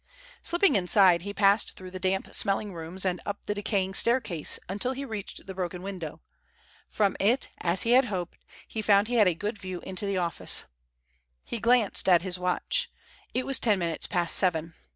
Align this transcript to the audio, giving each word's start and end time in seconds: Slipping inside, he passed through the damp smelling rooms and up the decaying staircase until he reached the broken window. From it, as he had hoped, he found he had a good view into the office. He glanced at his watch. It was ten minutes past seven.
Slipping 0.41 0.75
inside, 0.75 1.21
he 1.21 1.31
passed 1.31 1.75
through 1.75 1.91
the 1.91 1.99
damp 1.99 2.33
smelling 2.33 2.73
rooms 2.73 3.05
and 3.05 3.21
up 3.23 3.43
the 3.45 3.53
decaying 3.53 3.93
staircase 3.93 4.57
until 4.67 4.93
he 4.93 5.05
reached 5.05 5.45
the 5.45 5.53
broken 5.53 5.83
window. 5.83 6.21
From 6.89 7.15
it, 7.19 7.49
as 7.59 7.83
he 7.83 7.91
had 7.91 8.05
hoped, 8.05 8.39
he 8.67 8.81
found 8.81 9.09
he 9.09 9.15
had 9.17 9.27
a 9.27 9.35
good 9.35 9.59
view 9.59 9.79
into 9.81 10.07
the 10.07 10.17
office. 10.17 10.65
He 11.43 11.59
glanced 11.59 12.09
at 12.09 12.23
his 12.23 12.39
watch. 12.39 12.89
It 13.35 13.45
was 13.45 13.59
ten 13.59 13.77
minutes 13.77 14.07
past 14.07 14.35
seven. 14.37 14.73